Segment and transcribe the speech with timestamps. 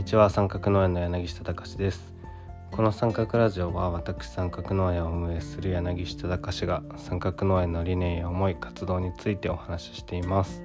[0.00, 0.30] にちは。
[0.30, 2.14] 三角農園の柳下隆です。
[2.70, 10.62] この三角ラジオは私三角農園を運営する柳下隆が三角農園の理念や思い活動についてお話ししています。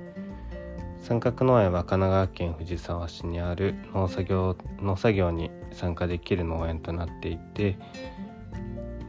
[1.01, 7.77] 三角農園は神奈川県藤沢市にある農作業農作業に参加できる農園となっていて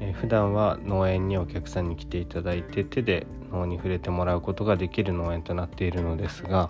[0.00, 6.68] え普段は農園にお客さんに来ていただいて手で農に触れてもらうことができる農園となっているのですが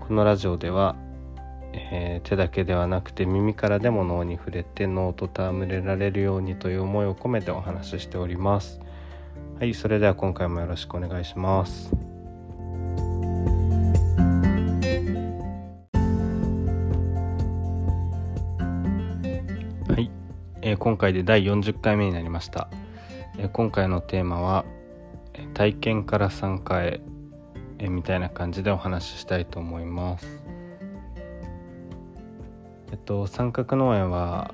[0.00, 0.96] このラジオでは
[1.72, 8.80] えー、手だけではなくて耳からでも脳に触れて脳と戯れられるようにという思いを込めてお話ししております。
[9.58, 11.94] はいそれでは今回もよろしくお願いします。
[19.86, 20.10] はい、
[20.62, 22.70] えー、今回で第40回目になりました、
[23.38, 24.64] えー、今回のテーマは
[25.52, 27.00] 体験から参加へ、
[27.78, 30.39] えー、みたいな感じでお話ししたいと思います。
[32.90, 34.52] えっと、三角農園は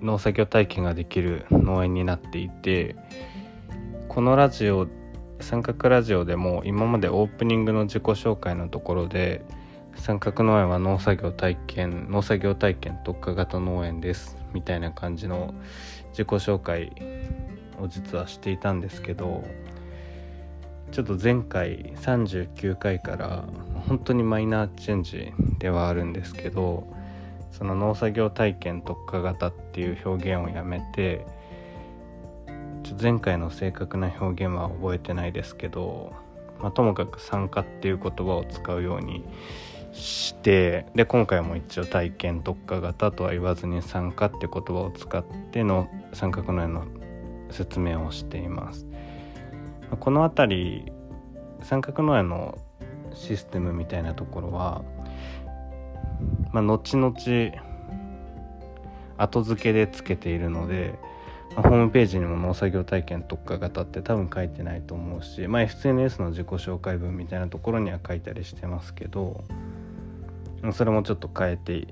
[0.00, 2.96] 農作業体験ができる農園になっていて
[4.08, 4.88] このラジオ
[5.40, 9.44] 三角ラジオでも今までオープニングの自己紹介のところで
[9.96, 15.54] 三角農園は農作業体験農作業体験特化型農園ですみたいな感じの
[16.10, 16.92] 自己紹介
[17.80, 19.44] を実はしていたんですけど
[20.90, 23.44] ちょっと前回39回から
[23.88, 26.86] 本当にマイナーチェンジではあるんですけど
[27.52, 31.26] その農作業体験特化型っていう表現をやめて
[32.82, 36.12] ちょ前回の正確な表現は覚えてないですけど、
[36.60, 39.24] まあ、ともかく参加っていう言葉を使うように
[39.92, 46.86] してで今回も一応体験特化型とは言わずに参加って言葉を使っての三角の絵の
[47.50, 48.86] 説明をしています。
[50.00, 50.92] この辺り
[51.62, 52.58] 三角農園の
[53.14, 54.82] システムみたいなところは
[56.52, 57.14] まあ、後々
[59.16, 60.98] 後付けでつけているので、
[61.54, 69.44] まあ、ホームページにも農作業体験特化型って多分書いてないと思うし、まあ、SNS の自己紹介文みたいなところには書いたりしてますけど
[70.72, 71.88] それもちょっと変えて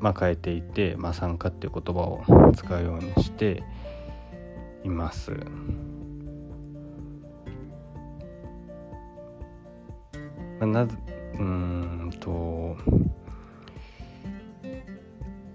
[0.00, 2.22] まあ変えていて、まあ、参加っていう言葉を
[2.54, 3.62] 使うようにして
[4.84, 5.32] います。
[10.60, 10.96] ま、なぜ
[11.38, 12.76] うんと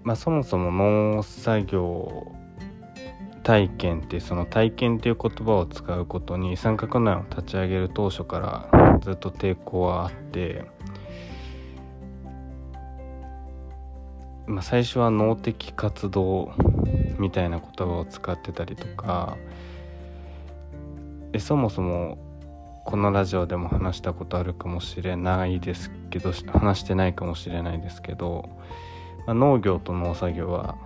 [0.02, 2.34] まあそもそも農作業
[3.44, 8.40] 体験ってその体験っていう言葉を使うことに三角内を立ち上げる当初か
[8.72, 10.64] らずっと抵抗はあって、
[14.46, 16.52] まあ、最初は脳的活動
[17.18, 19.36] みたいな言葉を使ってたりとか
[21.32, 22.16] でそもそも
[22.84, 28.50] このラジオでも話したことあるかもしれないですけど話してないかもしれないですけど、
[29.26, 30.76] まあ、農業と農作業は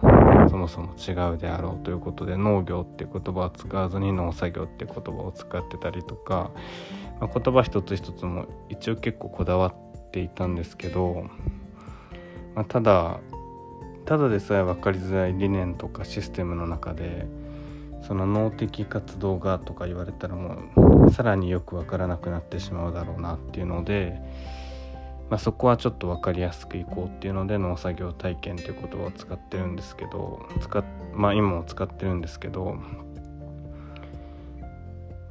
[0.48, 6.52] そもそも違うであろうということで農業って言葉を使わずに農作業って言葉を使ってたりとか、
[7.20, 11.26] まあ、言葉一つ一つも一応結構こだわっていたんですけど、
[12.54, 13.18] まあ、ただ
[14.06, 17.26] ただでさえ分かりづらい理念とかシステムの中で
[18.02, 20.58] その脳的活動がとか言われたらも
[21.06, 24.20] うさらによく分からなくなってしまうだろうなっていうので、
[25.30, 32.78] まあ、そこはちょっと分かりやすくいこうっていうので農作業体験っていう言葉を使ってるんですけど使まあ今も使ってるんですけど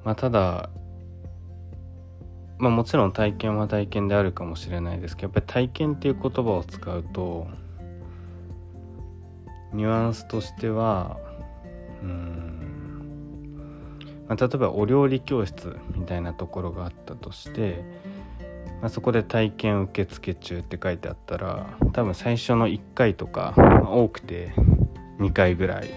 [0.04, 0.70] まあただ
[2.58, 7.48] まあもちろん体験は体験であるかもしれないですけどやっぱり体験っていう言葉を使うと
[9.74, 11.18] ニュアンスとしては
[12.02, 12.37] うん
[14.28, 17.84] まあ、例えばお料理教室みたいなところがあったとして、
[18.82, 24.54] まあ、そこで体験受付中って書いてあったら多分最初の1回とか、まあ、多くて
[25.20, 25.90] 2回ぐらい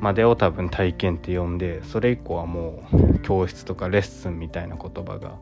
[0.00, 5.36] までを多分体験って呼んでそれ以降はもう教室とかレッスンみたいな言葉が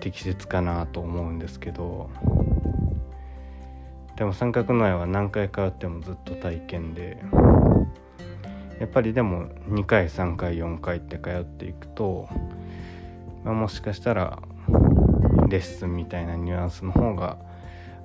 [0.00, 2.10] 適切かなと思うんですけど
[4.16, 7.18] でも三角の絵は何回通ってもずっと体験で
[8.82, 12.28] やっぱりでも2回3回4回って通っていくと、
[13.44, 14.42] まあ、もしかしたら
[15.48, 17.38] レッスンみたいなニュアンスの方が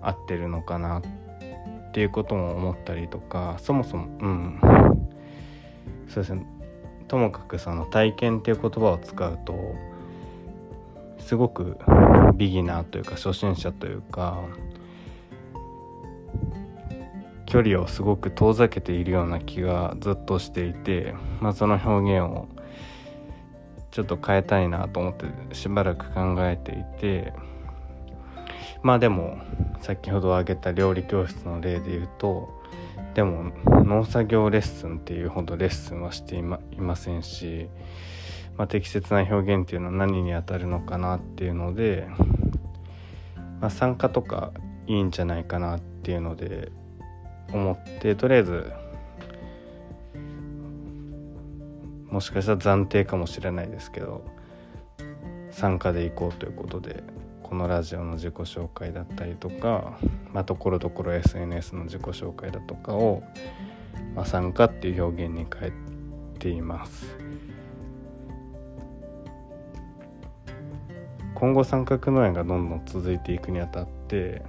[0.04, 4.60] 合ってるのかなっていうことも思ったりとかそもそもうん。
[6.10, 6.46] そうですね。
[7.08, 9.74] ともかくその体験っていう言葉を使うと
[11.18, 11.80] すごく
[12.36, 14.44] ビギナーというか初心者というか
[17.48, 22.48] 距離をすごく遠ざけているような気がずっとしていて、まあ、その表現を
[23.90, 27.34] ちょっと変えたいなと思ってしばらく考えていて
[28.84, 29.40] まあでも
[29.82, 32.50] 先ほど挙げた料理教室の例で言うと
[33.16, 37.70] でも農作業レッスンっていうほどレッスンはしていまいませんし、
[38.58, 42.08] まあ、適切な表現っていうのは何にあたるのかなっていうので、
[43.62, 44.52] まあ、参加とか
[44.86, 46.72] いいんじゃないかなっていうので
[47.52, 48.72] 思ってとりあえず
[52.10, 54.24] もしかしたら暫定かもしれないですけど
[55.52, 57.04] 参加で行こうということで
[57.44, 59.98] このラジオの自己紹介だったりとか
[60.34, 63.24] まところどころ SNS の自己紹介だとかを、
[64.16, 65.74] まあ、参加っていう表現に変え
[66.40, 67.18] ています。
[71.36, 74.42] 今後三角農園がどんどん続いていくにあたって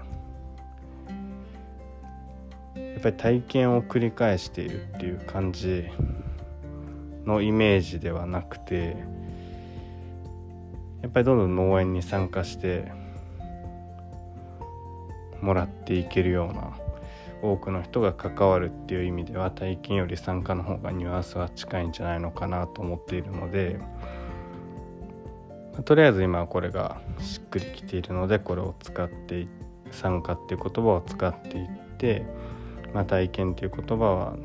[2.94, 5.86] やっぱり体験を繰り返しているっていう感じ
[7.24, 8.96] のイメージではなくて
[11.02, 12.90] やっぱりどんどん農園に参加して
[15.40, 16.76] もらっていけるような
[17.40, 23.78] 多くの人が関わるっていう意味では体験より参加の方がニュアンスは近いんじゃないのかなと思っているので
[25.84, 29.46] とりあえず今はこれがしっくりきているのでこれを使って
[29.92, 32.24] 参加っていう言葉を使っていって、
[32.94, 34.36] まあ、体験っていう言葉は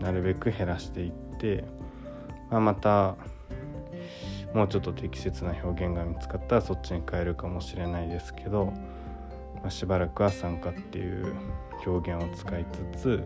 [0.00, 1.64] なるべく減らしていって、
[2.50, 3.16] まあ、また
[4.54, 8.66] もうちょっと適切な表現が見つかったらそっちに変えるかもしれないですけど、
[9.56, 11.34] まあ、しばらくは参加っていう
[11.86, 13.24] 表現を使いつつ、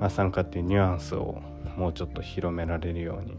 [0.00, 1.40] まあ、参加っていうニュアンスを
[1.76, 3.36] もうちょっと広められるように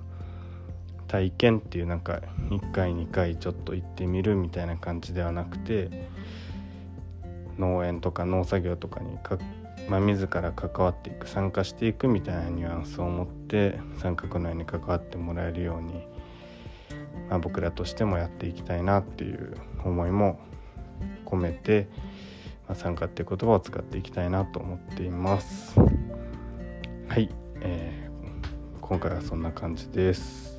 [1.08, 6.10] 体験っていうなんか1回2回ちょっと行ってみるみたいな感じではなくて
[7.58, 9.38] 農園とか農作業とかにか、
[9.90, 16.08] まあ、自ら関わっていく参加していくみたいなニュアンスを持って三角のように関わってもらえるように
[17.30, 20.40] まあ、僕らとしてもやっていきたいなっていう思いも
[21.26, 21.88] 込めて、
[22.68, 25.80] まあ、参加っていう言葉を使っていきたいなと思っています。
[25.80, 27.30] はい、
[27.62, 30.55] えー、今回はそんな感じです。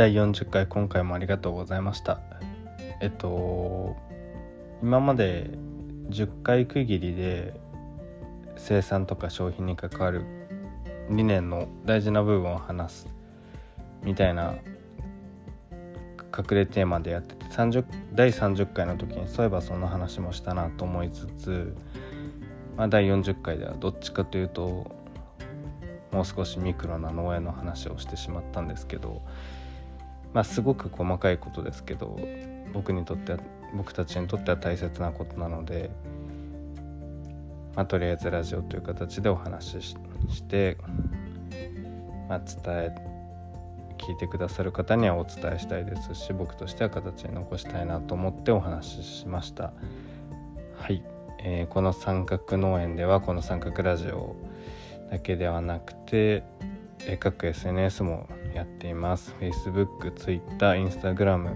[0.00, 2.20] 第40回今回もありがとうございました。
[3.02, 3.98] えっと
[4.82, 5.50] 今まで
[6.08, 7.52] 10回区切りで
[8.56, 10.24] 生産とか消費に関わる
[11.10, 13.08] 理念の大事な部分を話す
[14.02, 14.54] みたいな
[16.34, 21.76] 隠れテーマでやってて30第30回の時にそういえばそんな話もしたなと思いつつ、
[22.78, 24.90] まあ、第40回ではどっちかというと
[26.10, 29.20] もう少しミクロな農園の話をしてしまったんですけど、
[30.32, 32.18] まあ、すごく細かいことですけど
[32.72, 33.38] 僕にとっては
[33.74, 35.90] 僕たちにとっては大切なことなので。
[37.76, 39.96] まあ、とりあえずラジオという形でお話し
[40.28, 40.76] して、
[42.28, 43.10] まあ、伝え
[43.98, 49.72] 聞いてくださる方にはお伝えしたいですし僕としては形に残したいなと思ってお話ししました
[50.78, 51.02] はい、
[51.38, 54.36] えー、この三角農園ではこの三角ラジオ
[55.10, 56.42] だけではなくて
[57.18, 59.34] 各 SNS もやっています。
[59.40, 61.54] Facebook、Twitter、Instagram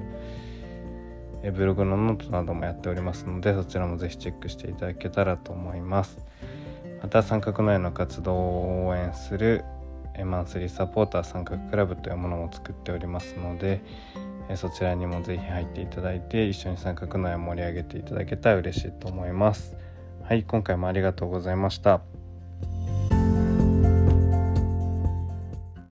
[1.52, 6.18] ブログのノートなどもやっておりますのでそちらもぜひチェックしていただけたらと思います。
[7.02, 9.64] また三角内の活動を応援する
[10.24, 13.82] マンスリーサポーター三角クラブというものも作っておりますので
[14.54, 19.76] そちらにもぜひ入っていただいて一緒に三角内を盛り上げていただけたら嬉しいと思います。
[20.22, 22.23] はい今回もありがとうございました。